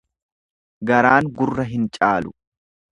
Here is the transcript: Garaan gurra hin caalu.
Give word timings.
Garaan 0.91 1.31
gurra 1.39 1.69
hin 1.77 1.89
caalu. 1.99 2.37